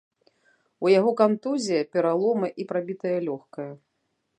У 0.85 0.91
яго 0.99 1.11
кантузія, 1.21 1.83
пераломы 1.93 2.47
і 2.65 2.69
прабітае 2.73 3.17
лёгкае. 3.31 3.73